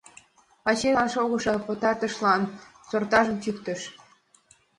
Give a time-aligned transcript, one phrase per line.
[0.63, 2.41] Пачерлан шогышо пытартышлан
[2.89, 3.81] сортажым чӱктыш.